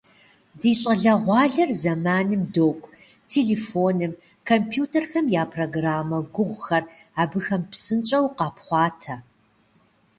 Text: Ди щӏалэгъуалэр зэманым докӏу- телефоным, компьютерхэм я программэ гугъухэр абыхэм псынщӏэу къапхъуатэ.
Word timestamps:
Ди 0.59 0.71
щӏалэгъуалэр 0.79 1.69
зэманым 1.81 2.43
докӏу- 2.53 2.93
телефоным, 3.31 4.13
компьютерхэм 4.49 5.25
я 5.41 5.43
программэ 5.53 6.17
гугъухэр 6.33 6.83
абыхэм 7.21 7.61
псынщӏэу 7.71 8.25
къапхъуатэ. 8.37 9.15